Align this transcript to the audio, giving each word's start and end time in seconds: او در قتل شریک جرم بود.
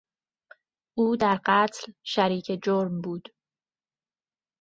او 0.97 1.15
در 1.15 1.41
قتل 1.45 1.91
شریک 2.03 2.59
جرم 2.63 3.01
بود. 3.01 3.33